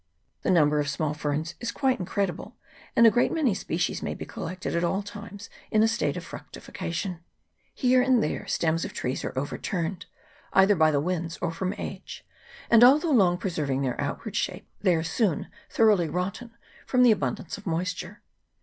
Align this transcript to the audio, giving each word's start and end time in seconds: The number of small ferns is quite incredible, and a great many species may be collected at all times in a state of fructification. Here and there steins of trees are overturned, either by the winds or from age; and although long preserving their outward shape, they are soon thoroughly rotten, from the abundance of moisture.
The 0.41 0.49
number 0.49 0.79
of 0.79 0.89
small 0.89 1.13
ferns 1.13 1.53
is 1.59 1.71
quite 1.71 1.99
incredible, 1.99 2.55
and 2.95 3.05
a 3.05 3.11
great 3.11 3.31
many 3.31 3.53
species 3.53 4.01
may 4.01 4.15
be 4.15 4.25
collected 4.25 4.75
at 4.75 4.83
all 4.83 5.03
times 5.03 5.47
in 5.69 5.83
a 5.83 5.87
state 5.87 6.17
of 6.17 6.23
fructification. 6.25 7.19
Here 7.75 8.01
and 8.01 8.23
there 8.23 8.47
steins 8.47 8.83
of 8.83 8.93
trees 8.93 9.23
are 9.23 9.37
overturned, 9.37 10.07
either 10.53 10.73
by 10.75 10.89
the 10.89 10.99
winds 10.99 11.37
or 11.39 11.51
from 11.51 11.75
age; 11.77 12.25
and 12.71 12.83
although 12.83 13.11
long 13.11 13.37
preserving 13.37 13.83
their 13.83 14.01
outward 14.01 14.35
shape, 14.35 14.67
they 14.81 14.95
are 14.95 15.03
soon 15.03 15.49
thoroughly 15.69 16.09
rotten, 16.09 16.55
from 16.87 17.03
the 17.03 17.11
abundance 17.11 17.59
of 17.59 17.67
moisture. 17.67 18.23